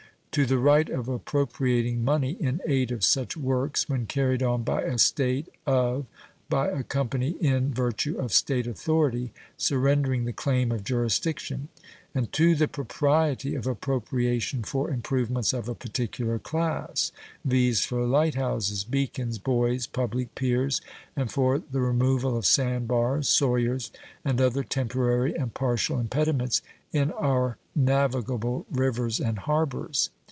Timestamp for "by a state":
4.63-5.49